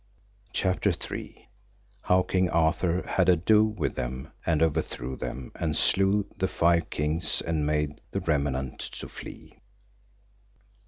[0.51, 1.47] CHAPTER III.
[2.01, 7.39] How King Arthur had ado with them and overthrew them, and slew the five kings
[7.39, 9.61] and made the remnant to flee.